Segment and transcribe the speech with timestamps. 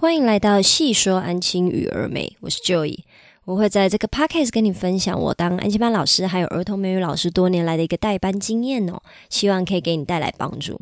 [0.00, 3.00] 欢迎来到细说安亲与儿美，我是 Joy。
[3.44, 10.80] 我会在这个 podcast 跟你分享我当安亲班老师还有儿童美语老师多年来的一个代班经验哦，希望可以给你带来帮助。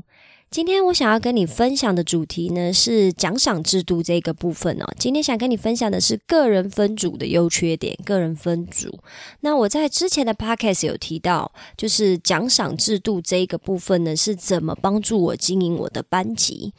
[0.52, 4.86] 今天我想要跟你分享的主题呢是奖赏制度这个部分哦。
[4.96, 7.98] 今天想跟你分享的是个人分组的优缺点。
[8.04, 9.00] 个人分组，
[9.40, 16.72] 那我在之前的 podcast 有提到，就是奖赏制度这一个部分呢是怎么帮助我经营我的班级。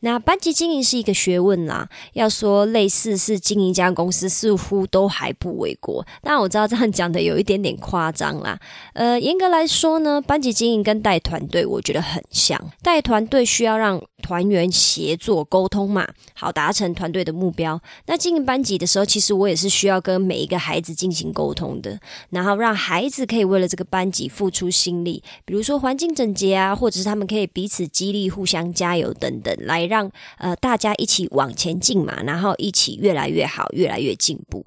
[0.00, 6.06] 那班级经营是一个学问啦，要说类似是经营一家公司，似乎都还不为过。
[6.22, 8.58] 但我知道这样讲的有一点点夸张啦。
[8.94, 12.58] 呃，严格来说呢，班级经营跟带团队我觉得很像。
[12.82, 17.78] 带团队需要让团员协作沟通嘛，好达成团队的目标。
[18.06, 29.89] 那经营班级的时候，其实我也是需要跟每一个孩子进行沟通的，然后让孩子可以为了这个班级付出心力，比如说环境整洁啊，或者是他们可以彼此激励、互相加油等等，来。
[29.90, 34.64] 让呃大家一起往前进嘛，然后一起越来越好，越来越进步。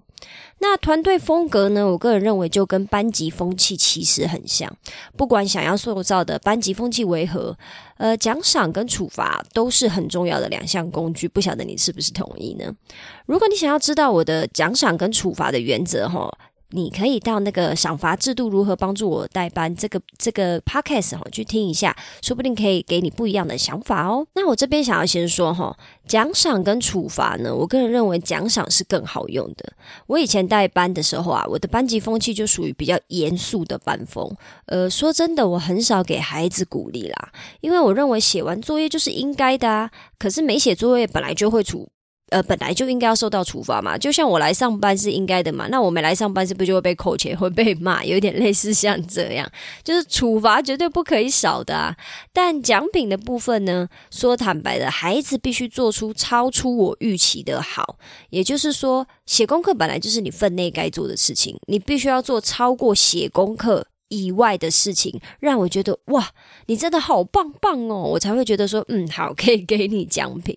[0.59, 1.85] 那团队风格呢？
[1.85, 4.71] 我个人认为就跟班级风气其实很像。
[5.17, 7.57] 不管想要塑造的班级风气为何，
[7.97, 11.27] 呃，奖赏跟处罚都是很重要的两项工具。
[11.27, 12.71] 不晓得你是不是同意呢？
[13.25, 16.31] 如果你想要知道我的奖赏跟处罚的原则，哈。
[16.73, 24.25] 你可以到那个赏罚制度如何帮助我代班这个这个 podcast 哈去听一下，说不定可以给你不一样的想法哦。
[24.33, 29.71] 那我这边想要先说哈，奖赏跟处罚呢，我个人认为奖赏是更好用的。
[30.07, 34.35] 我以前带班的时候啊，我的班级风气就属于比较严肃的班风。
[34.65, 39.91] 呃，说真的，我很少给孩子鼓励啦，因为我认为写完作业就是应该的啊。
[40.17, 41.87] 可是没写作业本来就会处。
[42.33, 48.03] 呃，本来就应该要受到处罚嘛，就像我来上班是应该的嘛，那我没来上班是不是就会被扣钱，会被骂？
[48.03, 49.49] 有点类似像这样，
[49.83, 51.95] 就是处罚绝对不可以少的啊。
[52.33, 57.97] 但奖品的部分呢，说坦白的，孩子必须做出超出我预期的好，
[58.31, 63.85] 也就是说，写功课本来就是你分内该做的事情，你必须要做超过写功课。
[64.09, 66.29] 以外的事情，让我觉得哇，
[66.67, 68.03] 你真的好棒棒哦！
[68.03, 70.55] 我才会觉得说，嗯，好，可以给你奖品。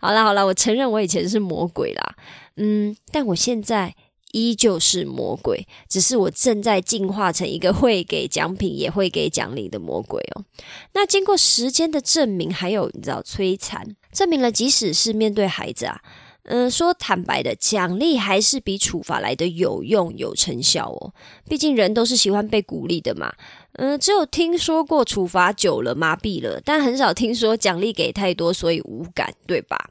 [0.00, 2.16] 好了好了，我承认我以前是魔鬼啦，
[2.56, 3.94] 嗯，但我现在
[4.32, 10.44] 依旧是魔鬼，只是我正在进化成一个会给奖品也会给奖励的魔鬼哦。
[10.92, 16.00] 那经过时间的证明，还有你知道摧残，证明了即使是面对孩子啊。
[16.46, 21.14] 嗯，说坦白的，奖励还是比处罚来的有用、有成效哦。
[21.48, 23.32] 毕竟人都是喜欢被鼓励的嘛。
[23.74, 29.90] 嗯，只有听说过处罚久了麻痹了，但很少听说奖励给太多，所以无感，对吧？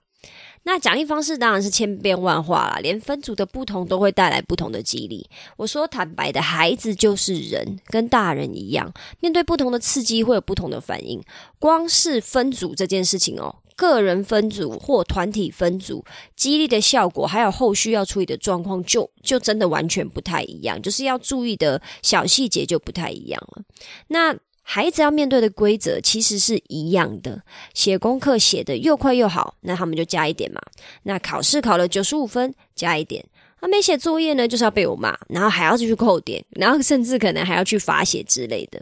[0.66, 5.30] 那奖励方式当然是千变万化啦，连分组的不同都会带来不同的激励。
[5.58, 11.22] 我说坦白的，孩子就是人，跟大人一样，面对不同的刺激会有不同的反应。
[11.60, 13.54] 光是分组这件事情哦。
[13.76, 16.04] 个人分组或团体分组，
[16.36, 23.64] 激励的效果还有后续要处理的状况，就就真的完全不太一样，就是要注意的小细节就不太一样了。
[24.08, 30.62] 那孩子要面对的规则其实是一样的，写功课写的又快又好，那他们就加一点嘛。
[31.04, 33.26] 那考试考了九十五分，加一点。
[33.60, 38.82] 他没写作业呢，就是要被我骂，然后还要继续扣点，然后甚至可能还要去罚写之类的。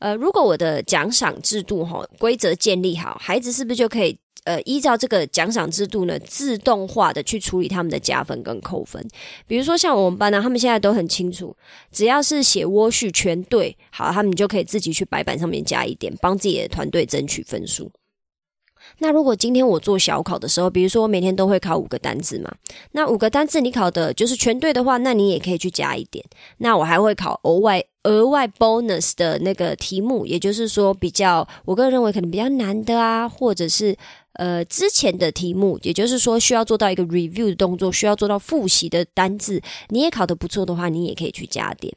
[0.00, 9.06] 呃，如果我的奖赏制度哈规则建立好，孩子是不是就可以呃依照这个奖赏制度呢，自动化的去处理他们的加分跟扣分？
[9.46, 11.54] 比如说像我们班呢，他们现在都很清楚，
[11.92, 17.92] 只要是写窝序全对，好，他们就可以自己去白板上面加一点，帮自己的团队争取分数。
[18.98, 22.50] 那如果今天我做小考的时候，比如说我每天都会考五个单字嘛，
[22.92, 26.24] 那五个单字你考的就是全对的话，那你也可以去加一点。
[26.56, 33.96] 那我还会考额外额外 bonus 的那个题目，也就是说比较我个人认为可能比较难的啊，或者是
[34.34, 41.94] 呃之前的题目，也就是说需要做到一个 review 的动作，需要做到复习的单字，你也考得不错的话，你也可以去加点。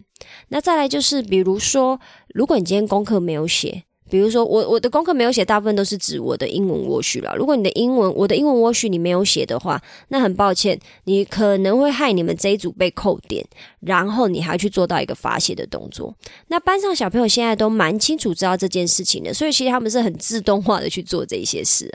[0.49, 1.99] 那再来就是，比如说
[2.33, 3.83] 如果你今天功课没有写。
[4.13, 7.35] 比如说，我我的功课没有写，大部分都是指我的英文卧序了。
[7.35, 13.43] 如果你的英文，我的英文卧序你没有写的话，那很抱歉，你可能会害你们这一组被扣点，
[13.79, 16.15] 然后你还要去做到一个罚写的动作。
[16.49, 21.91] 那班上小朋友现在都蛮清楚知道这件事情的，所以其实他们是很自动化的去做这些事。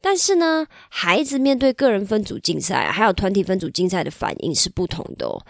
[0.00, 5.40] 但是呢，孩子面对个人分组竞赛还有团体分组竞赛的反应是不同的哦。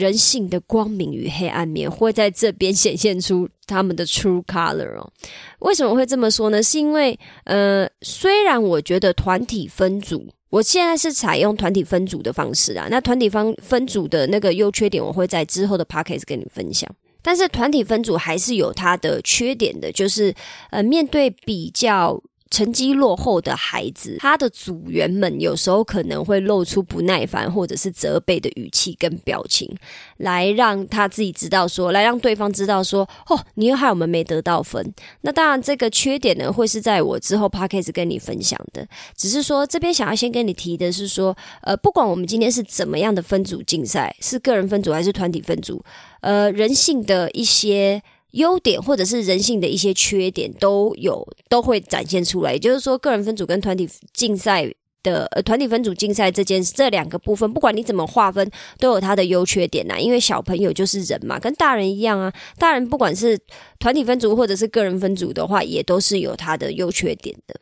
[0.00, 5.12] 人性的光明与黑暗面会在这边显现出他们的 true color 哦。
[5.58, 6.62] 为什么会这么说呢？
[6.62, 12.88] 是因为呃，虽然我觉得团体分组，我现在是采用团体分组的方式啊。
[12.90, 16.90] 那团体方分组的那个优缺点，我会在之后的 p o c a s t 跟你分享。
[17.22, 20.34] 但是团体分组还是有它的缺点的，就是
[20.70, 22.20] 呃，面对比较。
[22.50, 29.72] 成绩落后的孩子，他的组员们有时候可能会露出不耐烦或者是责备的语气跟表情，
[30.16, 34.92] 来让他自己知道说，来让对方知道说，哦，你又害我们没得到分。
[35.20, 38.84] 那当然，这个缺点呢，会是在我之后 p a c k a g e 跟你分享的。
[39.16, 45.84] 只是说，这边想要先跟你提的是说，呃，不管我们今天是怎么样的分组竞赛，是个人分组还是团体分组，
[46.20, 48.02] 呃，人性的一些。
[48.32, 54.72] 优点或者是人性的一些缺点都有都会展现出来，也就是说，个人分组跟团体竞赛
[55.02, 59.98] 的呃团体分组竞赛这件这两个部分，不管你怎么划分，都有它的优缺点呐。
[59.98, 62.32] 因为小朋友就是人嘛，跟大人一样啊。
[62.58, 63.38] 大人不管是
[63.78, 67.58] 团体分组或者是个人分组的话，也都是有它的优缺点的。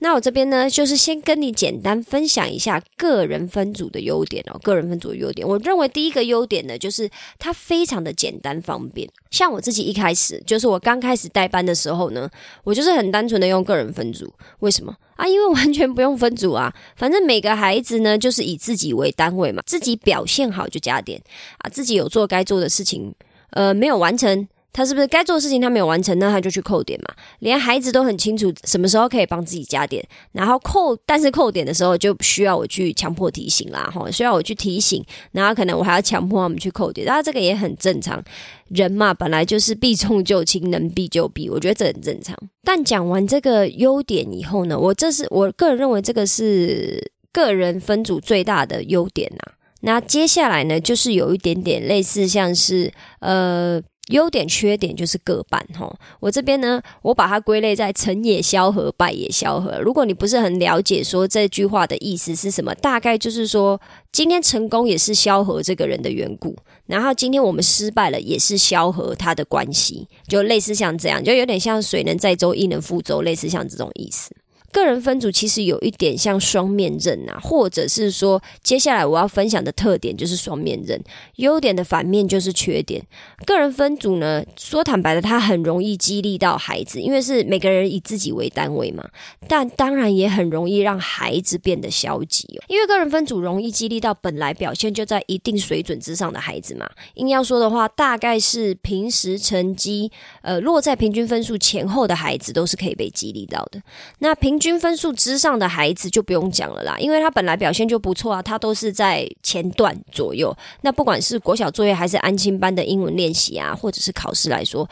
[0.00, 4.58] 那我这边呢，就是先跟你简单分享一下个人分组的优点哦。
[4.62, 7.08] 个人分组的优点，我认为第一个优点呢，就是
[7.38, 9.08] 它非常的简单方便。
[9.30, 12.28] 像我自己一开始，就是我刚开始带班的时候呢，
[12.64, 14.32] 我就是很单纯的用个人分组。
[14.60, 15.26] 为什么啊？
[15.26, 21.20] 因为完全不用分组啊，反正每个孩子呢，就是以自己为单位嘛，自己表现好就加点
[21.58, 23.14] 啊，自己有做该做的事情，
[23.50, 24.46] 呃，没有完成。
[24.72, 27.14] 他是不是该做的事情他没有完成，那他就去扣点嘛？
[27.40, 30.02] 连孩子都很清楚什么时候可以帮自己加点，
[30.32, 38.22] 然后扣，但是扣点的时候就需要我去强迫提醒啦，哈，需要我去提醒，然后可能我还要强迫他们去扣点，然后这个也很正常，
[38.68, 42.34] 人嘛本来就是避重就轻，能避就避，我觉得这很正常。
[42.64, 49.52] 但讲完这个优点以后呢，我这是我个人认为这个是个人分组最大的优点呐。
[49.82, 52.90] 那接下来呢，就是有一点点类似像是
[53.20, 53.82] 呃。
[54.08, 59.80] 优点缺点就是各半哈，我这边呢，我把它归类在成也萧何，败也萧何。
[59.80, 66.56] 如果你不是很了解说这句话的意思是什么，大概就是说，今天成功也是萧何这个人的缘故，
[66.86, 74.34] 然后今天我们失败了也是萧何他的关系，就类似像这样，就有点像水能载舟，亦能覆舟，类似像这种意思。
[74.72, 81.00] 个人分组其实有一点像双面刃啊，或者是说，接下来我要分享的特点就是双面刃，
[81.36, 83.04] 优点的反面就是缺点。
[83.44, 89.06] 个人分组呢，说坦白的，它很容易激励到孩子，因为是每个人以自己为单位嘛。
[89.46, 96.88] 但当然也很容易让孩子变得消极，因为个人分组容易激励到本来表现就在一定水准之上的孩子嘛。
[97.14, 100.10] 硬要说的话，大概是平时成绩
[100.40, 103.82] 呃落在平均分数前后的孩子都是可以被激励到的。
[104.20, 110.56] 那平均分数之上的孩子就不用讲了啦，因为他本来表现就不错啊，他都是在前段左右。
[110.82, 114.88] 那不管是国小作业还是安亲班的英文练习啊，或者是考试来说，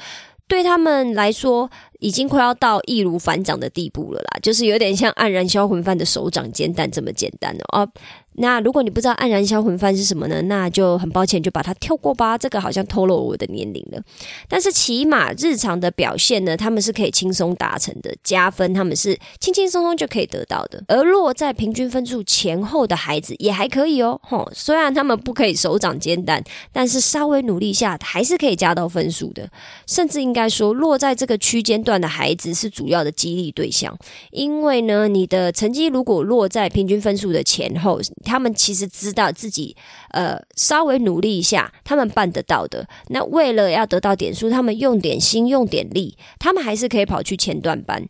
[0.49, 1.71] 对他们来说
[2.01, 7.89] 已经快要到易如反掌的地步了啦，就是有点像黯然销魂饭的手掌煎蛋这么简单哦。
[8.35, 10.41] 那如果你不知道黯然销魂饭是什么呢？
[10.43, 12.39] 那就很抱歉，就把它跳过吧。
[12.39, 14.01] 这个好像透露我的年龄了。
[14.49, 20.83] 但是起码日常的表现呢，他们是可以轻松达成的加分，他们是轻轻松松就可以得到的。
[20.87, 24.19] 而落在平均分数前后的孩子也还可以哦。
[24.23, 26.43] 吼，虽然他们不可以手掌煎蛋，
[26.73, 29.51] 但是稍微努力下还是可以加到分数的。
[29.87, 33.99] 甚至应该说，落在这个区间段的孩子是主要的激励对象，
[34.31, 38.01] 因为呢，你的成绩如果落在平均分数的前后。
[38.25, 39.75] 他们其实知道自己，
[40.11, 42.87] 呃，稍微努力一下，他们办得到的。
[43.09, 48.07] 那为了要得到点数，他们用点心，用点力，他们还是可以跑去前段班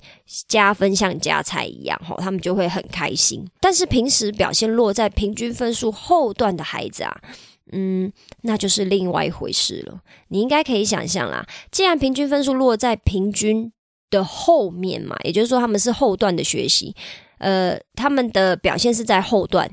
[0.48, 3.46] 加分，像加菜一样，哈，他们就会很开心。
[3.60, 7.20] 但是平时表现落在平均分数后段的孩子啊，
[7.70, 8.12] 嗯，
[8.42, 10.00] 那就是另外一回事了。
[10.28, 13.72] 你应该可以想象啦，既然平均分数落在平均
[14.10, 16.96] 的后面嘛，也就是说他们是后段的学习，
[17.38, 19.70] 呃，他们的表现是在后段。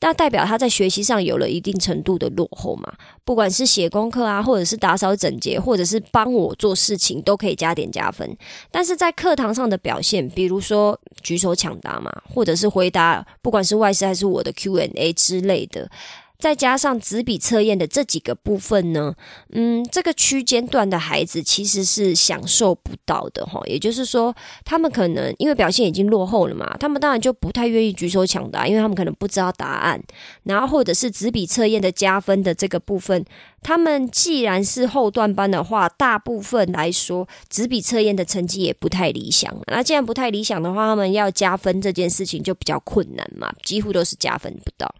[0.00, 2.92] 那代表他在学习上有了一定程度的落后嘛？
[3.24, 8.36] 不管是写功课啊，或者是打扫整洁，或者是帮我做事情，都可以加点加分。
[8.70, 15.90] 但是在课堂上的表现，比如说举手抢答嘛，或者是回答，不管是外事还是我的 Q&A 之类的。
[16.38, 19.14] 再加上纸笔测验的这几个部分呢，
[19.52, 23.60] 嗯，这个区间段的孩子其实是享受不到的哈。
[23.66, 30.02] 也就是说，他们可能因为表现已经落后了嘛，他们当然就不太愿意举手抢答，因为他们可能不知道答案。
[30.44, 33.24] 然后或者是纸笔测验的加分的这个部分，
[33.62, 39.54] 他们既然是后段班的话，大部分来说纸笔测验的成绩也不太理想。
[39.66, 44.94] 那既然不太理想的话，他们要加分这件事情就比较困难嘛，几乎都是加分不到。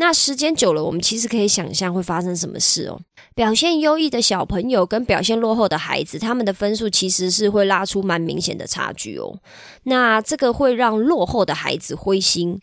[0.00, 3.00] 那时间久了，我们其实可以想象会发生什么事哦。
[3.34, 9.40] 表现优异的小朋友跟表现落后的孩子，他们的分数其实是会拉出蛮明显的差距哦。
[9.82, 12.60] 那这个会让落后的孩子灰心，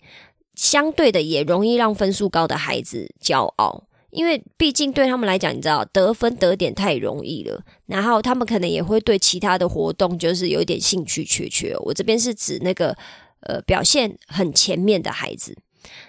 [0.55, 3.83] 相对的也容易让分数高的孩子骄傲。
[4.11, 11.75] 因为毕竟对他们来讲，你知道得分得点太容易了，然后他们可能也会对其他的活动就是有一点兴趣缺缺。
[11.79, 12.95] 我这边是指那个
[13.41, 15.53] 呃表现很前面的孩子，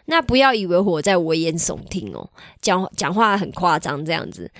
[0.06, 2.30] 那不要以为我在危言耸听哦，
[2.60, 4.50] 讲讲话很夸张这样子。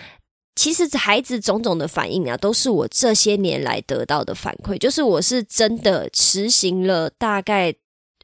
[0.54, 7.74] 其实孩子种种的反应啊，都是我这些年来得到的反馈，就是我是真的实行了大概。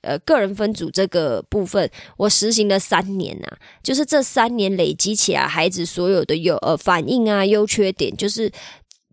[0.05, 3.47] 呃，个人分组这个部分，我实行了三年呐，
[3.85, 8.51] 就是这三年累积起来，孩子所有的有呃反应啊、优缺点，就是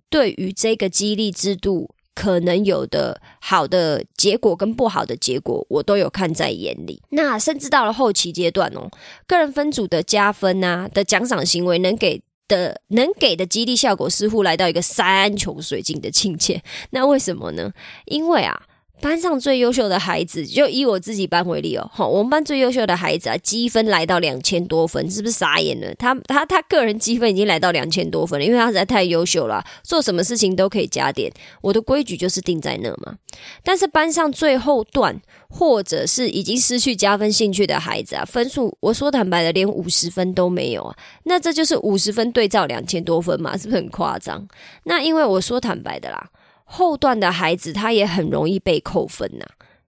[0.10, 7.02] 对于这个激励制度可能有的好的结果跟不好的结果，我都有看在眼里。
[7.12, 8.92] 那甚至到了后期阶段哦，
[9.26, 16.62] 个人分组的加分啊的奖赏行为，能给的能给的激励效果，似乎来到一个山穷水尽的境界。
[16.90, 17.72] 那为什么呢？
[18.04, 18.64] 因为啊。
[19.02, 25.94] 班上最优秀的孩子，就以我自己班为例哦，好，我们班最优秀的孩子啊，积分来到两千多分，是不是傻眼了？
[25.96, 31.32] 他他他个人积分已经来到两千多分了，因为他实在太优秀了，做什么事情都可以加点。
[31.62, 33.16] 我的规矩就是定在那嘛。
[33.64, 44.46] 但是班上最后段，或者是已经失去加分兴趣的孩子啊，分数我说坦白的，连五十分都没有啊，那这就是五十分对照两千多分嘛，是不是很夸张？
[44.84, 46.30] 那因为我说坦白的啦。
[46.72, 49.46] 后段的孩子，他也很容易被扣分呐。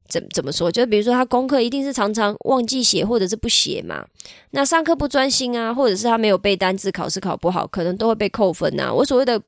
[0.09, 0.69] 怎怎么说？
[0.69, 4.05] 就比如说，他功课一定是常常忘记写，或者是不写嘛。
[4.49, 8.93] 那上课不专心啊，或者是他没有背单词，考试考不好，可能都会被扣分呐。
[8.93, 9.41] 我所谓的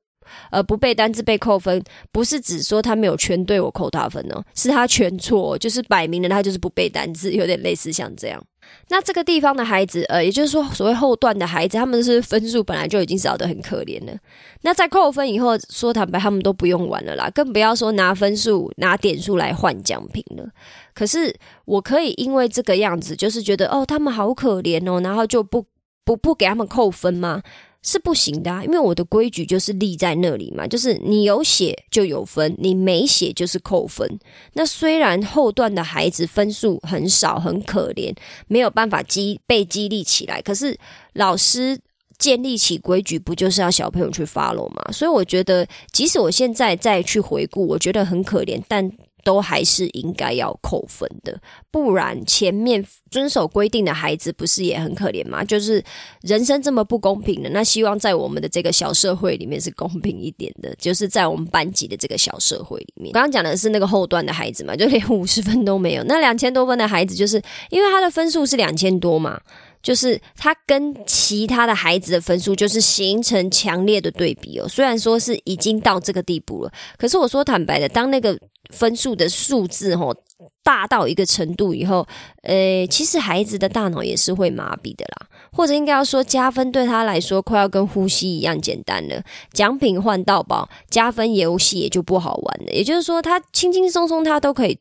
[0.52, 8.42] 呃不背单词被扣分，不是指说他没有圈对我扣他分哦，是他全错，就是摆明了他就是不背单词，有点类似像这样。
[8.90, 14.14] 那这个地方的孩子，呃，也就是说，所谓后段的孩子，他们是分数本来就已经少得很可怜了。
[14.62, 20.48] 那在扣分以后，说坦白，他们都不用玩了啦，更不要说拿分数、拿点数来换奖品了。
[20.94, 25.66] 可是，我可以因为这个样子，就是觉得哦，他们好可怜哦，然后就不
[26.06, 27.42] 不不给他们扣分吗？
[27.84, 34.08] 是不行的，因为我的规矩就是立在那里嘛，就是你有写就有分，你没写就是扣分。
[34.54, 38.16] 那虽然后段的孩子分数很少，很可怜，
[38.48, 40.78] 没有办法激被激励起来，可是
[41.14, 41.78] 老师
[42.18, 44.92] 建立起规矩，不就是要小朋友去 follow 吗？
[44.92, 48.92] 所以我觉得，即使我现在再去回顾，我觉得很可怜，但。
[49.24, 51.40] 都还是应该要扣分的，
[51.72, 55.44] 不然前面遵守规定的孩子不是也很可怜吗？
[55.44, 55.84] 就是
[56.22, 63.12] 人生这么不公平的，那希望在我们的这个小社会里面是公平一点的，就是在我们班级的这个小社会里面。
[63.14, 69.40] 刚刚讲的是那个后段的孩子嘛，就连五十分都没有，那两千多分的孩子，就是因为他的分数是两千多嘛。
[69.82, 74.66] 就是他跟其他的孩子的分数就是形成强烈的对比哦。
[74.66, 78.40] 虽然说是已经到这个地步了，可是我说坦白的，当那个
[78.72, 80.16] 分数的数字吼
[80.64, 82.08] 大到一个程度以后，
[82.44, 85.28] 呃，其实孩子的大脑也是会麻痹的啦。
[85.52, 89.22] 或者应该要说，加分对他来说快要跟呼吸一样简单了。
[89.52, 92.72] 奖品换到宝，加分游戏也就不好玩了。
[92.72, 94.80] 也就是说，他轻轻松松他都可以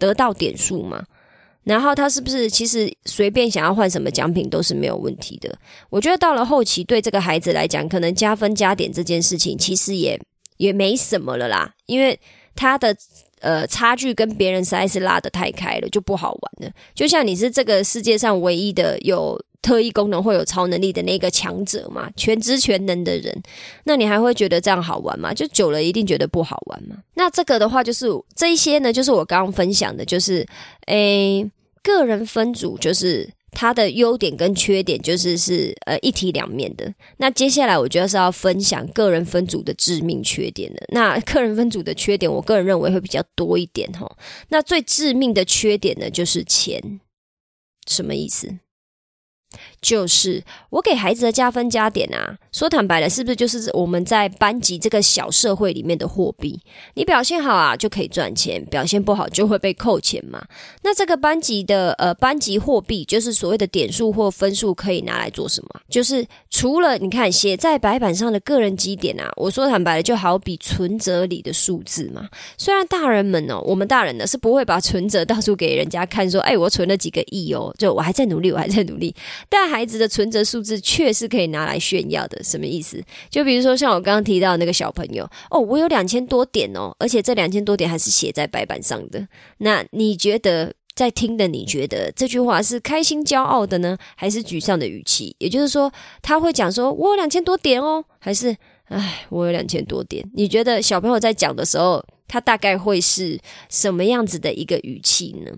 [0.00, 1.04] 得到点数嘛。
[1.64, 5.56] 然后他是不是其实随便想要换什么奖品都是没有问题的？
[5.90, 10.20] 我觉得到了后期，对这个孩子来讲，可能加分加点这件事情其实也
[10.56, 12.18] 也没什么了啦，因为
[12.54, 12.96] 他的
[13.40, 16.72] 呃差距跟别人实在是拉得太开了，就不好玩了。
[16.94, 23.42] 就像你是这个世界上唯一的有特异功能或有超能力的那个强者嘛，全知全能的人，
[23.84, 25.32] 那你还会觉得这样好玩吗？
[25.32, 26.96] 就久了一定觉得不好玩嘛。
[27.14, 30.44] 那这个的话，就是这一些呢，就是我刚刚分享的，就是
[30.86, 31.48] 诶，
[31.82, 36.92] 个人分组就是它的优点跟缺点，就是是呃一体两面的。
[37.18, 40.84] 那接下来我觉得是要分享个人分组的致命缺点的。
[40.88, 44.10] 那个人分组的缺点，我个人认为会比较多一点哈。
[44.48, 47.00] 那最致命的缺点呢，就是钱，
[47.86, 48.58] 什么意思？
[49.82, 56.60] 就是我给孩子的加分加点啊，说坦白的，是不是就是我们在班级这个小社会里面的货币？
[56.94, 60.40] 你表现好啊，就可以赚钱；表现不好，就会被扣钱嘛。
[60.82, 65.80] 那这个班级的呃班级货币，就是所谓的点数或分数，可以拿来做什么？
[65.90, 72.28] 就是除了你看写在白板上的个人基点啊，我说坦白的，就好比存折里的数字嘛。
[72.56, 79.12] 虽然大人们哦，我们大人呢是不会把存折到处给人家看，说哎，我存了几个亿哦，就我还在努力，我还在努力，
[79.48, 79.71] 但。
[79.72, 83.02] 孩子的存折数字确实可以拿来炫耀的，什么意思？
[83.30, 89.26] 就比如说像我刚刚提到那个小朋友，哦，我有两千多点哦，而且这两千多点还是写在白板上的。
[89.58, 95.34] 那你觉得在听的，你觉得这句话是开心骄傲的呢，还是沮丧的语气？
[95.38, 100.22] 也就是说，他会讲说我有两千多点哦，还是哎，我有两千多点？
[100.34, 105.52] 你觉得小朋友在讲的时候，他大概会是什么样子的一个语气呢？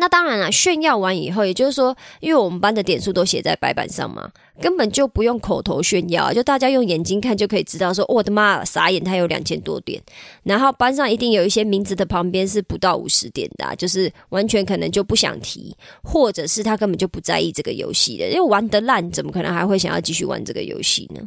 [0.00, 4.30] 那当然了，炫耀完以后，也就是说，因为我们班的点数都写在白板上嘛。
[4.60, 9.98] 根本就不用口头炫耀，就大家用眼睛看就可以知道，说我的妈，傻眼，他有两千多点。
[10.42, 21.22] 然后班上一定有一些名字的旁边是不到五十点的，就是完全可能就不想提，或者是他根本就不在意这个游戏的，因为玩得烂，怎么可能还会想要继续玩这个游戏呢？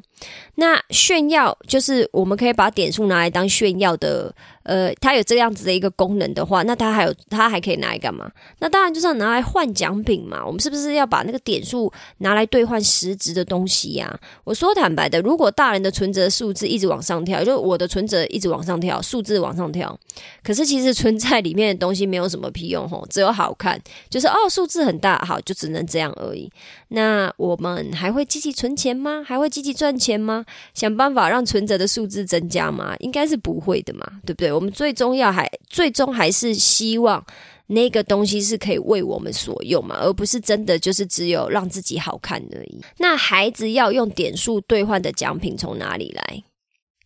[0.53, 4.32] 那炫耀就是我们可以把点数拿来当炫耀的，
[4.63, 8.29] 呃，它有这样子的一个功能的话，那它还有它还可以拿来干嘛？
[8.60, 10.46] 那当然就是要拿来换奖品嘛。
[10.46, 13.13] 我们是不是要把那个点数拿来兑换实？
[13.13, 19.98] 质的东西呀，我说坦白的，如果大人的存折数字一直往上跳，就我的存折一直往上跳，数字往上跳，
[20.43, 23.79] 可是其实存在里面的东西没有什么屁用吼，只有好看，
[24.10, 26.51] 就是哦数字很大，好就只能这样而已。
[26.89, 29.24] 那我们还会积极存钱吗？
[29.25, 30.43] 还会积极赚钱吗？
[30.74, 32.96] 想办法让存折的数字增加吗？
[33.00, 34.51] 应该是不会的嘛，对不对？
[34.54, 37.26] 我们最终要还最终还是希望。
[37.68, 42.82] 那个东西是可以为我们所用嘛，而不是真的就是只有让自己好看而已。
[42.98, 46.44] 那孩子要用点数兑换的奖品从哪里来？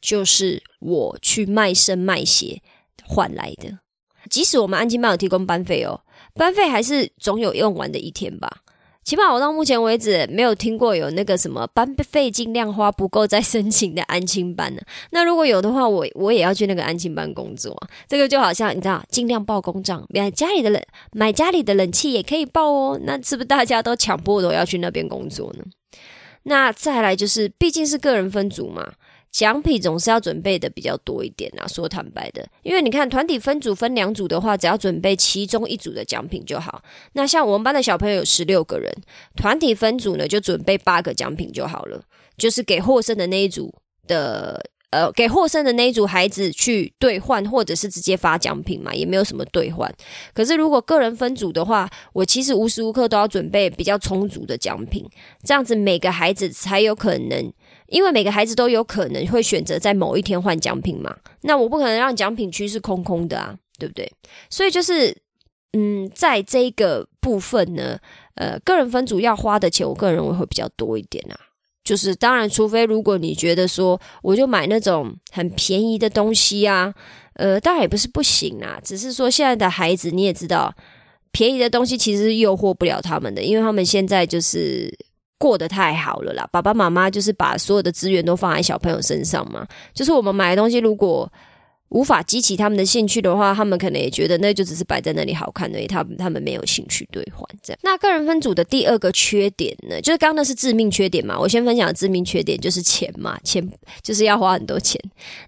[0.02, 2.62] 就是我去卖身卖血
[3.06, 3.80] 换来的。
[4.32, 6.02] 即使我们安静班有提供班费哦，
[6.34, 8.64] 班费还是总有用完的一天吧。
[9.08, 14.82] 起码我到目前为止没有听过有那个什么班费尽量花不够再申请的安亲班呢。
[15.12, 17.74] 那如果有的话，我我也要去那个安亲班工作。
[18.06, 20.84] 这个就好像你知道，尽量报公账，买家里的冷
[21.14, 23.00] 买家里的冷气也可以报哦。
[23.06, 25.64] 那是不是大家都强迫都要去那边工作呢？
[26.44, 28.92] 那再来就是，毕竟是个人分组嘛。
[29.32, 36.82] 奖品总是要准备的比较多一点啊，说坦白的，因为你看团体分组分两组的话，只要准备其中一组的奖品就好。
[37.14, 38.92] 那像我们班的小朋友有十六个人，
[39.36, 42.02] 团体分组呢就准备八个奖品就好了，
[42.38, 43.72] 就是给获胜的那一组
[44.08, 49.94] 的，呃，给获胜的那一组孩子去兑换，或者是直接发奖品嘛，也没有什么兑换。
[50.34, 55.06] 可是如果个人分组的话，我其实无时无刻都要准备比较充足的奖品，
[55.44, 57.54] 这样子每个孩子才有可能。
[57.88, 64.12] 因为每个孩子都有可能会选择在某一天换奖品嘛，那我不可能让奖品区是空空的啊，对不对？
[64.50, 65.16] 所以就是，
[65.74, 67.98] 嗯，在这个部分呢，
[68.36, 71.40] 呃，个人分组要花的钱，我个人认为会比较多一点啊。
[71.84, 76.94] 就是当然，除非如果你觉得说，我就买那种很便宜的东西啊，
[77.36, 80.76] 呃，当然也不是不行啊，只是说现在的孩子你也知道，
[81.32, 84.94] 便宜的东西其实是诱惑不了他们的，因为他们现在就是。
[85.38, 86.48] 过得太好了啦！
[86.52, 89.68] 爸爸妈妈就是把所有的资源都放在小朋友身上嘛。
[89.94, 91.32] 就是我们买的东西，如果
[91.90, 95.88] 无法激起他们的兴趣的话，他们可能也觉得那就只是摆在那里好看而已。
[95.88, 97.80] 他他们没有兴趣兑换这样。
[97.82, 101.40] 那个人分组的第二个缺点呢，就是刚刚那是致命缺点嘛。
[101.40, 103.66] 我先分享致命缺点，就是钱嘛，钱
[104.02, 105.00] 就是要花很多钱。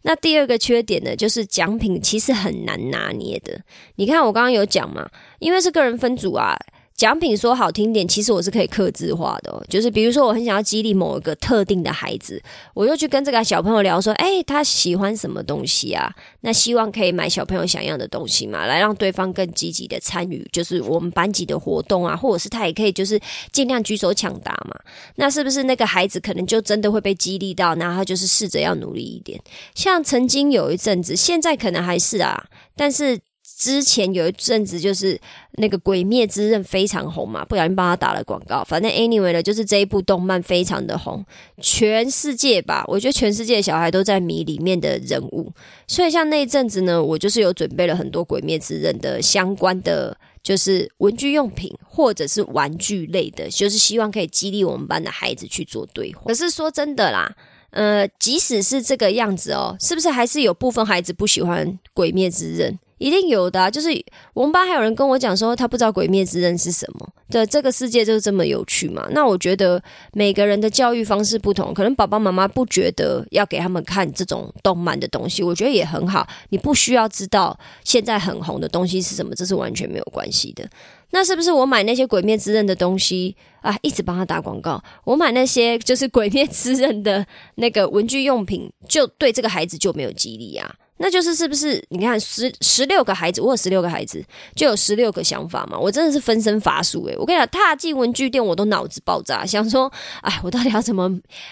[0.04, 3.60] 那第二个缺点呢，就是奖品其实很难拿捏的。
[3.95, 6.56] 你看我刚刚有讲嘛，因为是个人分组啊。
[7.00, 9.66] 奖品说好听点，其实我是可以克制化的。
[9.70, 16.14] 就是比如说，我很想要激励某一个特定的孩子，我又去跟这个小朋友聊说：“哎，他喜欢什么东西啊？
[16.42, 23.18] 那希望可以买小朋友想要的东西嘛，来让对方更积极的参与，就是我们班级的活动啊，或者是他也可以就是
[23.54, 24.78] 尽量举手抢答嘛。
[25.16, 29.42] 那是不是那个孩子可能就真的会被激励到，然后就是试着要努力一点？
[29.74, 33.18] 像曾经有一阵子，现在可能还是啊，但是。
[33.60, 35.19] 之前有一阵子就是
[35.58, 38.63] 那个《鬼灭之刃》非常红嘛，不小心帮他打了广告。
[38.63, 41.26] 反正 anyway 呢，就是这一部动漫非常的红，
[41.62, 45.52] 全世界吧，我觉得全世界的小孩都在迷里面的人物。
[45.86, 56.22] 所以像那一阵子呢，我就是有准备了很多《鬼灭之刃》的相关的，就是文具用品或者是玩具类的，就是希望可以激励我们班的孩子去做对话。
[56.28, 57.36] 可是说真的啦，
[57.72, 62.72] 呃，即使是这个样子哦，是不是还是有部分孩子不喜欢《鬼灭之刃》？
[63.00, 63.90] 一定有的，就是
[64.34, 67.10] 我们班还有人跟我讲说，他不知道《鬼灭之刃》是什么。
[67.32, 69.08] 对，这个世界就是这么有趣嘛。
[69.12, 69.82] 那我觉得
[70.14, 76.28] 每个人的教育方式不同，可能爸爸妈妈不觉得要给他们看这种动漫的东西，我觉得也很好。
[76.50, 80.68] 你不需要知道现在很红的东西是什么，这是完全没有关系的。
[81.12, 84.84] 那是不是我买那些《鬼灭之刃》的东西啊，一直帮他打广告？
[85.04, 90.76] 我买那些就是《鬼灭之刃》的那个文具用品，就对这个孩子就没有激励啊？
[91.02, 91.84] 那就是是不是？
[91.90, 95.80] 你看十十六个孩子，我有十六个孩子，就有十六个想法嘛。
[95.80, 97.16] 我真的是分身乏术诶。
[97.18, 101.10] 我跟你讲，踏进文具店，我都脑子爆炸，想说，哎，我到底要怎么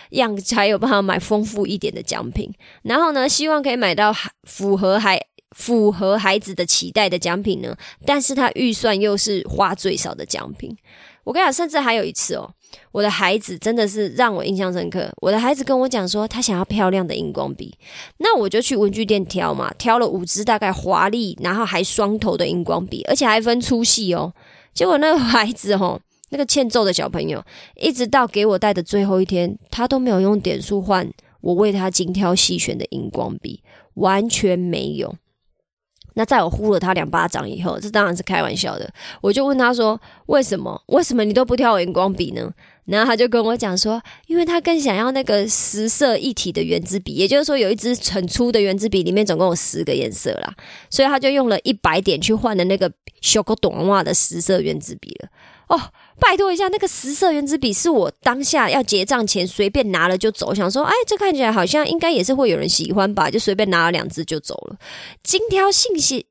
[0.10, 2.54] 样才有办法买丰富一点的奖品？
[2.84, 5.18] 然后呢，希望可以买到符合孩
[5.56, 7.74] 符合孩子的期待的奖品呢？
[8.06, 10.76] 但是他预算又是花最少的奖品。
[11.24, 12.54] 我跟你讲，甚至还有一次哦。
[12.92, 15.10] 我的孩子真的是让我印象深刻。
[15.22, 17.78] 我的孩子跟我讲说，他想要漂亮的荧光笔，
[18.18, 24.34] 那我就去文具店挑嘛，挑了五支大概华丽，然后还双头的荧光笔，而且还分粗细哦。
[24.74, 26.00] 结果那个孩子吼，
[26.30, 27.44] 那个欠揍的小朋友，
[27.76, 31.10] 一直到给我带的最后一天，他都没有用点数换
[31.42, 33.62] 我为他精挑细选的荧光笔，
[33.96, 35.16] 完全没有。
[36.18, 38.92] 那在我呼了他两巴掌以后，这当然是开玩笑的。
[39.22, 40.82] 我就问他说：“为什么？
[40.88, 42.52] 为什么你都不挑我荧光笔呢？”
[42.86, 50.52] 然后他就跟我讲说：“因为他更想要那个十色一体的圆珠笔，也就是说有一支很粗的圆珠笔，里面总共有十个颜色啦，
[50.90, 55.30] 所以他就用了一百点去换了那个小个短袜的十色圆珠笔了。”
[55.68, 55.92] 哦。
[56.20, 64.78] 拜托一下，那个十色圆珠笔是我当下要结账前随便拿了就走，想说，哎，这看起来好像应该也是会有人喜欢吧，就随便拿了两支就走了。
[65.22, 66.24] 精挑细选、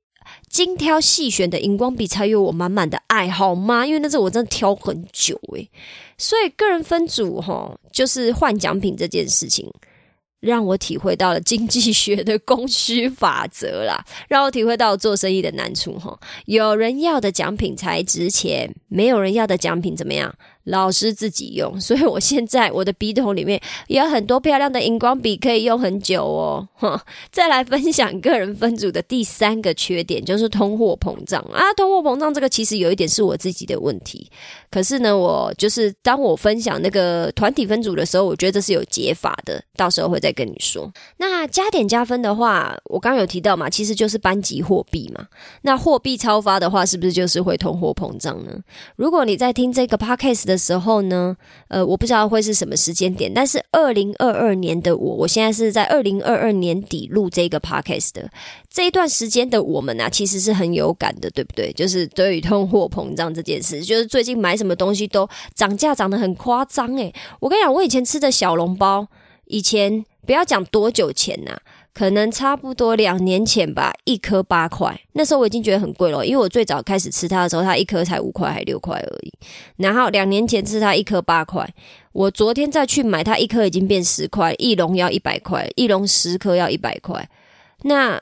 [0.50, 3.86] 精挑细选的荧光笔才有我满满的爱好吗？
[3.86, 5.70] 因为那是我真的挑很久诶。
[6.18, 9.72] 所以个人分组哈，就是换奖品这件事情。
[10.40, 16.18] 让我体会到了经济学的供需法则啦， 让我体会到做生意的难处哈。
[16.46, 20.34] 有人要的奖品才值钱，没有人要的奖品怎么样？
[20.66, 26.68] 老师自己用， 所以我现在我的笔筒里面有很多漂亮的荧光笔，可以用很久哦。
[26.74, 27.00] 哈，
[27.30, 31.72] 再来分享个人分组的第三个缺点，就是通货膨胀啊。
[31.76, 34.28] 通货膨胀这个其实有一点是我自己的问题，
[34.70, 40.92] 可是呢，我就是当我分享那个团体分组的时候，我觉得这是有解法的，到时候会再跟你说。
[41.18, 45.26] 那加点加分的话，我刚有提到嘛，其实就是班级货币嘛。
[45.62, 48.50] 那货币超发的话，是不是就是会通货膨胀呢？
[48.96, 50.55] 如果你在听这个 podcast 的。
[50.56, 51.36] 时候呢，
[51.68, 58.30] 呃，我不知道会是什么时间点，但是二零二二年的我，我现在是在二零二二年底录这个 podcast 的
[58.70, 61.72] 这一段时间的我们啊，其实是很有感的，对不对？
[61.72, 69.08] 就是对于通货膨胀这件事，就是最近买什么东西都涨价涨得很夸张诶，我跟你讲，我以前吃的小笼包，
[69.46, 71.58] 以前不要讲多久前呐。
[71.96, 79.32] 可能差不多两年前吧，一颗八块，那时候我已经觉得很贵了，因为我最早开始吃它的时候，它一颗才五块还六块而已。
[79.78, 81.66] 然后两年前吃它一颗八块，
[82.12, 87.26] 我昨天再去买它一颗已经变十块，一笼要一百块，一笼十颗要一百块。
[87.84, 88.20] 那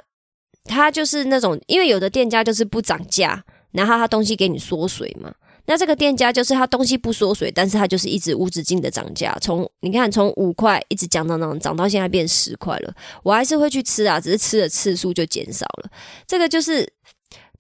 [0.67, 5.35] 它就是那种，因为有的店家就是不涨价，然后它东西给你缩水嘛。
[5.67, 15.91] 那这个店家就是他东西不缩水，但是他就是一直无止境的涨价，从你看从五块一直涨涨涨涨到现在变十块了，我还是会去吃啊，只是吃的次数就减少了。
[16.27, 16.87] 这个就是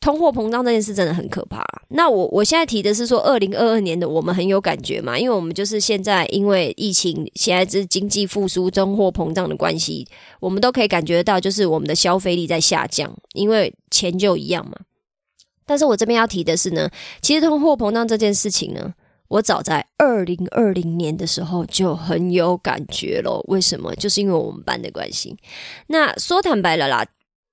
[0.00, 1.64] 通货膨胀这件事真的很可怕。
[1.88, 10.06] 那我我现在提的是说，二零二二年的我们很有感觉嘛，因为我们就是现在因为疫情，现在是经济复苏、通货膨胀的关系，
[10.40, 14.72] 我们都可以感觉到，就是我们的消费力在下降，因为钱就一样嘛。
[15.66, 18.92] 但是我这边要提的是呢，其实通货膨胀这件事情呢，
[19.28, 23.42] 我早在二零二零年的时候就很有感觉了。
[23.48, 23.94] 为什么？
[23.94, 25.36] 就是因为我们班的关系。
[25.88, 27.06] 那说坦白了啦，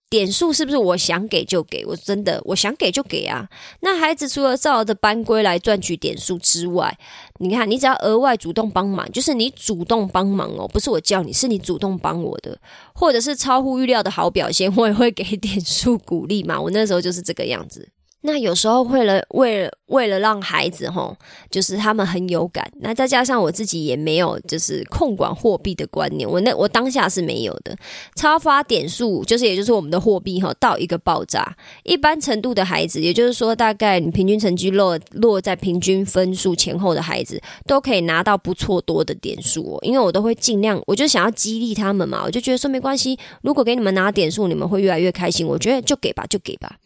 [0.10, 1.86] 点数是不是我想给就给？
[1.86, 3.48] 我真的我想给就给啊。
[3.80, 6.98] 那孩子除了照着班规来赚取点数之外，
[7.40, 12.60] 你看，你只要额外主动帮忙，就是你主动帮忙哦，不是我叫你，是你主动帮我的，
[12.94, 16.60] 或者是超乎预料的好表现，我也会给点数鼓励嘛。
[16.60, 17.88] 我那时候就是这个样子。
[18.24, 21.18] 那有时候为了为了为了让孩子吼，
[21.50, 27.76] 就是他们很有感，那再加上我自己也没有就是控管货币的观念，我那我当下是没有的。
[28.16, 39.80] 超发点数就是也就是我们的货币哈到一个爆炸，一般程度的孩子，也就是说大概你平均成绩落落在平均分数前后的孩子，都可以拿到不错多的点数哦。
[39.82, 45.46] 因为我都会尽量，我就想要激励他们嘛，我就觉得说没关系，如果给你们拿点数，你们会越来越开心。
[45.46, 46.78] 我觉得就给吧，就给吧。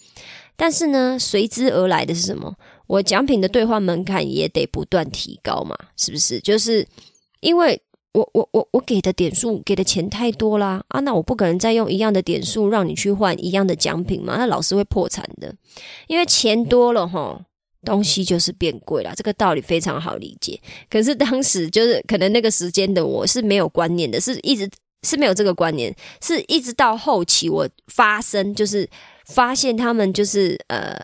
[0.57, 2.55] 但是呢，随之而来的是什么？
[2.87, 6.39] 我奖品的兑换门槛也得不断提高嘛，是不是？
[6.39, 6.87] 就是
[7.39, 7.81] 因为
[8.13, 15.53] 我我我我给的点数给的钱太多啦啊，那我不可能再用一样的点数让你去换一样的奖品嘛，那老师会破产的。
[16.07, 17.43] 因为钱多了哈，
[17.83, 20.61] 东西就是变贵了，这个道理非常好理解。
[20.89, 24.69] 可是当时就是可能那个时间的我是没有观念的，是一直
[25.01, 28.87] 是没有这个观念，是一直到后期我发生就是。
[29.25, 30.97] 发现他们就是呃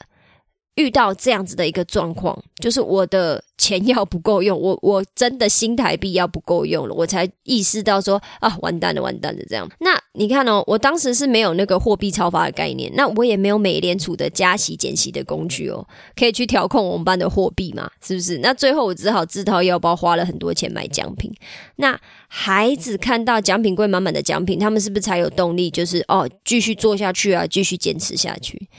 [0.75, 9.69] 遇到这样子的一个状况，就是我的钱要不够用， 我我真的新台币要不够用了，我才意识到说啊完蛋了完蛋了这样。
[9.79, 18.38] 那你看哦，我当时是没有那个货币超发的概念，那我也没有美联储的加息减息的工具哦，可以去调控我们班的货币嘛，是不是？
[18.38, 21.31] 那最后我只好自掏腰包花了很多钱买奖品。
[21.75, 25.69] 那孩子看到奖品柜满满的奖品，他们是不是才有动力？
[25.69, 28.69] 就是哦，继续做下去啊，继续坚持下去。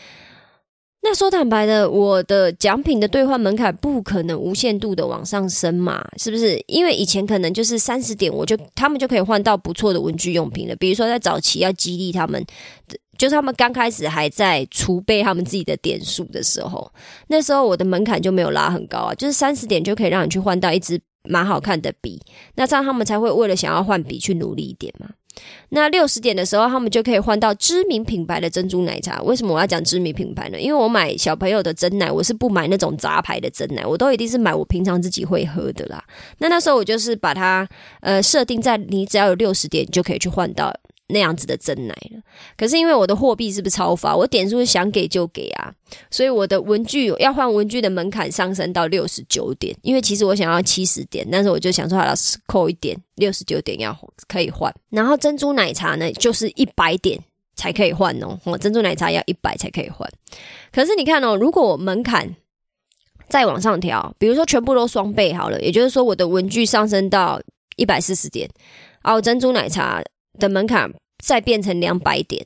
[1.02, 6.02] 那说坦白的，我的奖品的兑换门槛不可能无限度的往上升嘛？
[6.16, 6.62] 是不是？
[6.66, 10.76] 因为以前可能就是三十点，我就他们就可以换到不错的文具用品了。
[10.76, 12.44] 比如说在早期要激励他们。
[13.18, 16.90] 就是他们刚开始还在储备他们自己的点数的时候，
[17.28, 22.20] 那时候我的门槛就没有拉很高啊，就是三十点就可以让你去换到一支蛮好看的笔，
[22.56, 25.08] 那这样他们才会为了想要换笔去努力一点嘛。
[25.71, 29.23] 那六十点的时候，他们就可以换到知名品牌的珍珠奶茶。
[29.23, 30.61] 为什么我要讲知名品牌呢？
[30.61, 36.03] 因为我买小朋友的真奶，我是不买那种杂牌的真奶，我都一定是买我平常自己会喝的啦。
[36.38, 37.66] 那那时候我就是把它
[38.01, 40.73] 呃设定在你只要有六十点你就可以去换到。
[41.12, 42.20] 那样子的真奶了，
[42.57, 44.16] 可是因为我的货币是不是超发？
[44.16, 45.72] 我点数想给就给啊，
[46.11, 49.77] 所以我的文具要换文具的门槛上升到六十九点。
[49.83, 52.14] 因为其实我想要七十点，但是我就想说，好了，
[52.46, 53.96] 扣一点，六十九点要
[54.27, 54.75] 可以换。
[54.90, 57.18] 然后珍珠奶茶呢，就是一百点
[57.55, 58.38] 才可以换哦。
[58.44, 60.11] 哦，珍珠奶茶要一百才可以换。
[60.72, 62.35] 可是你看哦，如果我门槛
[63.29, 67.40] 再往上调，比如说全部都双倍好了，也就是说我的文具上升到
[67.77, 68.48] 一百四十点，
[69.03, 70.03] 哦，珍珠奶茶
[70.38, 70.92] 的门槛。
[71.25, 72.45] 再变成两百点，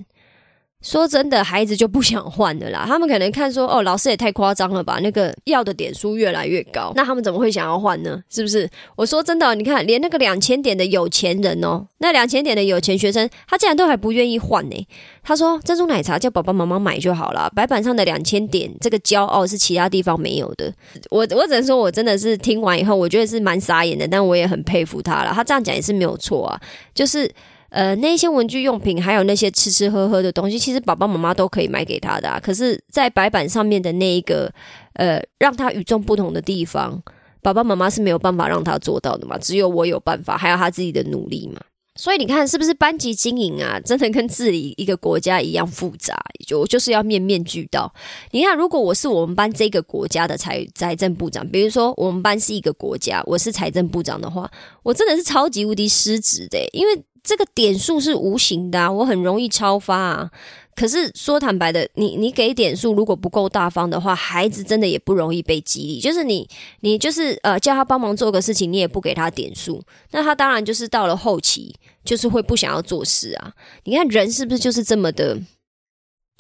[0.83, 2.85] 说真的，孩子就不想换的啦。
[2.87, 8.23] 他们可能看说，哦，老师也太夸张了吧，那个要的点数越来越高，那他们怎么会想要换呢？
[8.29, 8.69] 是不是？
[8.97, 14.87] 我说真的，你看，连那个两千点的有钱人哦，那两千点的有钱学生，他竟然都还不愿意换呢。
[15.23, 20.71] 他说，珍珠奶茶叫爸爸妈妈买就好了，白板上的两千点，这个骄傲是其他地方没有的。
[21.09, 25.33] 我我只能说，我真的是听完以后，我觉得是蛮傻眼的，但我也很佩服他了。
[25.33, 26.61] 他这样讲也是没有错啊，
[26.95, 27.33] 就是。
[27.77, 32.41] 呃，那些文具用品，还有那些吃吃喝喝的东西，其实爸爸妈妈都可以买给他的。
[32.43, 34.51] 可是，在白板上面的那一个，
[34.95, 36.99] 呃，让他与众不同的地方，
[37.43, 39.37] 爸爸妈妈是没有办法让他做到的嘛？
[39.37, 41.61] 只有我有办法，还有他自己的努力嘛？
[41.97, 46.19] 所以你看，是不是班级经营啊，真的跟治理一个国家一样复杂？
[46.47, 47.93] 就就是要面面俱到。
[48.31, 54.51] 你看，如果我是我们班这个国家的财财政部长，比如说我们班是一个国家，我是财政部长的话，
[54.83, 57.05] 我真的是超级无敌失职的，因为。
[57.27, 60.31] 这个点数是无形的，我很容易超发啊。
[60.77, 66.01] 可是说坦白的，你你给点数如果不够大方的话，孩子真的也不容易被激励。
[66.01, 66.49] 就是你
[66.81, 73.53] 你就是呃叫他帮忙做个事情，你也不给他点数，那他当然就是到了后期就是会不想要做事啊。
[73.85, 75.37] 你看人是不是就是这么的？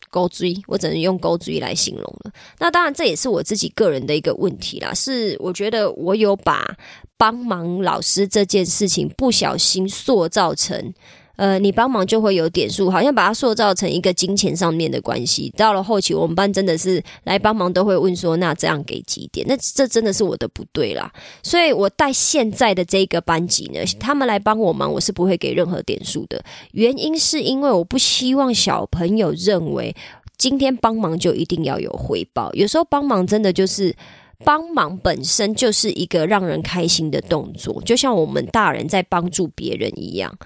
[0.09, 2.31] 高追，我只能用高追来形容了。
[2.59, 4.94] 那当然，这也是我自己个人的一个问题啦。
[4.94, 6.64] 是我觉得我有把
[7.16, 10.94] 帮忙老师这件事情不小心塑造成。
[11.37, 15.52] 呃，你帮忙就会有点数，好像把它塑造成一个金钱上面的关系。
[15.55, 21.12] 到了后期，我们班真的是来帮忙都会问说：“那这样给几点？”那这真的是我的不对啦。
[21.42, 26.42] 所以我带现在的这个班级呢，他们来帮我忙，我是不会给任何点数的。
[26.72, 29.94] 原因是因为我不希望小朋友认为
[30.38, 32.50] 今天帮忙就一定要有回报。
[32.55, 33.94] 有时候帮忙真的就是
[34.44, 40.37] 帮忙本身就是一个让人开心的动作，就像我们大人在帮助别人一样。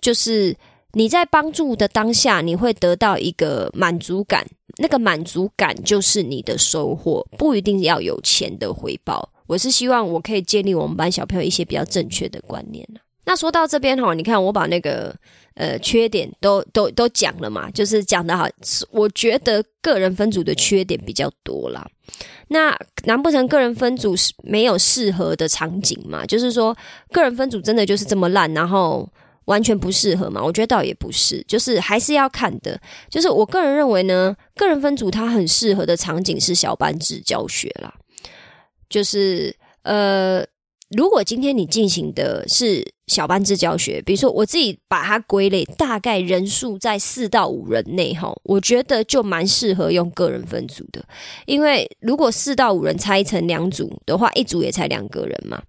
[0.00, 0.56] 就是
[0.92, 4.46] 你在帮助的当下，你会得到一个满足感，
[4.78, 9.30] 那个满足感就是你的收获，不一定要有钱的回报。
[9.46, 12.86] 我是希望我可以建立我们班小朋友一些比较正确的观念
[13.24, 15.14] 那说到这边哈，你看我把那个
[15.54, 18.48] 呃缺点都都都讲了嘛，就是讲的好，
[18.90, 21.86] 我觉得个人分组的缺点比较多啦。
[22.48, 26.26] 那难不成个人分组是没有适合的场景嘛？
[26.26, 26.76] 就是说
[27.12, 29.08] 个人分组真的就是这么烂，然后。
[29.46, 30.40] 完全不适合嘛？
[30.40, 32.80] 我觉得倒也不是，就是还是要看的。
[33.08, 37.92] 就是我个人认为呢，个人分组它很适合的场景是小班制教学啦。
[38.88, 40.44] 就是呃，
[40.96, 51.04] 如果今天你进行的是小班制教学，比如说我自己把它归类，大概人数在四到五人内哈，我觉得就蛮适合用个人分组的。
[51.46, 55.62] 因为如果四到五人拆成两组的话，一组也才两个人嘛，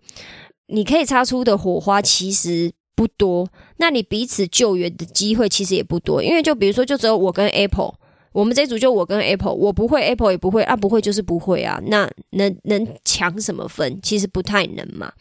[0.68, 2.72] 你可以擦出的火花其实。
[2.94, 7.96] 不多，那你彼此救援的机会其实也不多，因为就比如说，就只有我跟 Apple，
[8.34, 14.00] 我们这组就我跟 Apple，我不会，Apple 也不会啊，不会就是不会啊，那能能抢什么分？
[14.02, 15.12] 其实不太能嘛。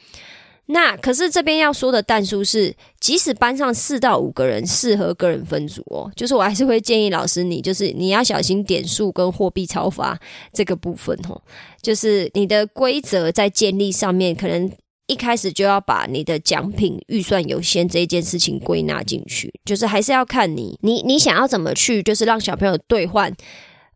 [0.67, 10.17] 那可是这边要说的弹书是，即使班上四到五个人适合个人分组哦，就是我还是会建议老师你，就是你要小心点数跟货币超发
[10.53, 11.43] 这个部分哦，
[11.83, 14.71] 就是你的规则在建立上面可能。
[15.11, 23.35] 一开始就要把你的奖品预算有限这一件事情归纳进去，就是还是要看你，你你想要怎么去，就是让小朋友兑换，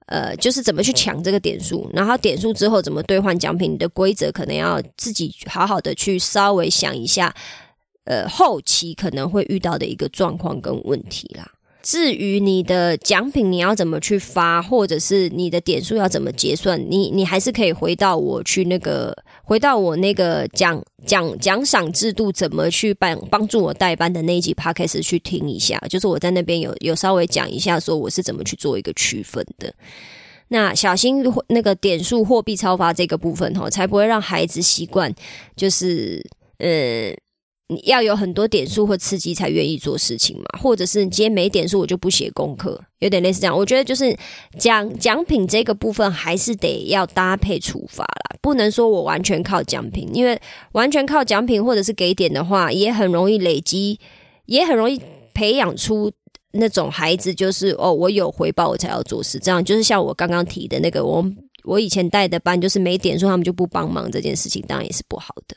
[0.07, 7.33] 呃，就是怎么去抢这个点数，然后点数之后怎么兑换奖品，你的规则可能要自己好好的去稍微想一下，
[8.07, 11.48] 呃，后期可能会遇到的一个状况跟问题啦。
[11.85, 29.70] 至于你的奖品你要怎么去发，或者是你的点数要怎么结算，你你还是可以回到我去那个，回到我那个奖奖奖赏制度怎么去帮帮助我代班的那一集 podcast 去听一下，就是我在那边有有稍微讲一下，说我是怎么去做一个区分的。
[30.49, 35.14] 那小心那个点数货币超发这个部分哈，才不会让孩子习惯，
[35.55, 36.25] 就是
[36.57, 37.14] 呃。
[37.68, 43.57] 你要有很多点数或刺激才愿意做事情嘛，或者是你今天没点数我就不写功课，有点类似这样。
[43.57, 44.14] 我觉得就是
[44.59, 50.38] 奖奖品这个部分还是得要搭配处罚啦，不能说我完全靠奖品，因为
[50.72, 53.98] 完全靠奖品或者是给点的话，也很容易累积，
[54.44, 55.00] 也很容易
[55.33, 56.12] 培养出
[56.53, 61.24] 那种孩子，就是哦，我有回报我才要做事，这样就是像我刚刚提的那个，我
[61.64, 65.57] 我以前带的班就是没点数他们就不帮忙这件事情，当然也是不好的。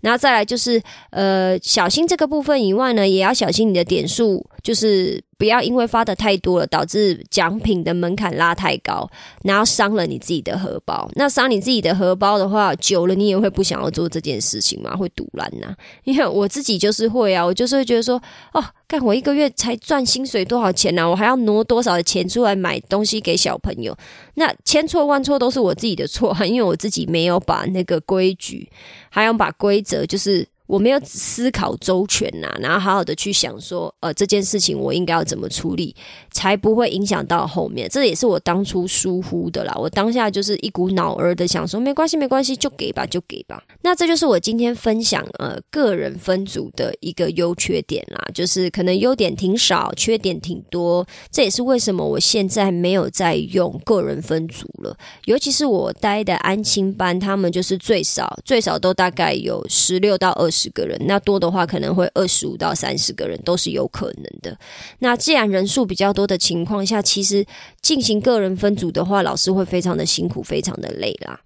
[0.00, 5.22] 然后再来就是，呃，小心这个部分以外呢，也要小心你的点数，就是。
[5.40, 9.10] 不要因为发的太多了，导致奖品的门槛拉太高，
[9.42, 11.10] 然后伤了你自己的荷包。
[11.14, 15.74] 那伤你自己的荷包的话，久了你也会不想要做这件事情嘛，会堵烂呐。
[16.04, 21.08] 因为我自己就是会啊，我就是会觉得说，哦，干我一个月才赚薪水多少钱呢？
[21.08, 23.96] 我还要挪多少的钱出来买东西给小朋友？
[24.34, 28.68] 那千错万错都是我自己的错，因为我自己没有把那个规矩，
[29.08, 30.46] 还要把规则就是。
[30.70, 35.92] 我没有思考周全呐，然后好好的去想说，呃，这件事情我应该要怎么处理，
[36.30, 37.88] 才不会影响到后面。
[37.88, 39.74] 这也是我当初疏忽的啦。
[39.76, 43.60] 我当下就是一股脑儿的想说，没关系，没关系，就给吧，就给吧。
[43.82, 51.04] 那这就是我今天分享呃个人分组的一个优缺点啦，就是可能优点挺少，缺点挺多。
[51.32, 54.96] 这也是为什么我现在没有在用个人分组了。
[55.24, 60.59] 尤其是我待的安亲班，他们就是最少最少都大概有十六到二十。
[60.60, 64.56] 十个人，那多的话可能会二十五到三十个人都是有可能的。
[64.98, 67.46] 那既然人数比较多的情况下，其实
[67.80, 71.40] 进行个人分组的话，老师会非常的辛苦，非常的累啦。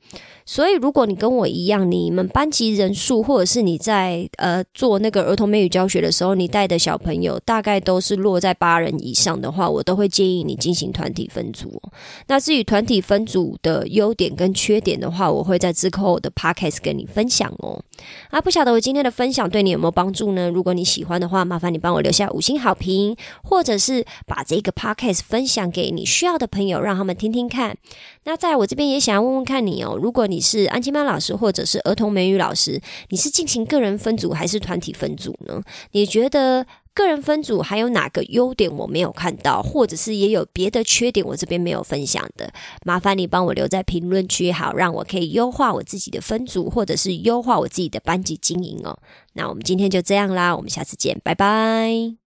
[0.47, 11.81] 所以，如果你跟我一样，你们班级人数，或者是你在呃做那个儿童美语教学的时候，你带的小朋友大概都是落在八人以上的话，我都会建议你进行团体分组。
[12.27, 17.83] 那至于团体分组的优点跟缺点的话，我会在之后的 podcast 跟你分享哦。
[18.31, 20.51] 啊，不晓得我今天的分享对你有没有帮助呢？
[20.51, 27.77] 如果你喜欢的话，麻烦你帮我留下五星好评，或者是把这个 podcast 分享给你需要的朋友，让他们听听看。
[28.25, 35.63] 那在我这边也想要问问看你哦，如果你你是安亲班老师或者是儿童美语老师，你是进行个人分组还是团体分组呢？
[35.93, 42.53] 你觉得个人分组还有哪个优点我没有看到，或者是也有别的缺点我这边没有分享的？
[42.85, 48.99] 麻烦你帮我留在评论区，好让我可以优化我自己的分组，或者是优化我自己的班级经营哦。
[49.35, 52.24] 那我们今天就这样啦，我们下次见，拜拜。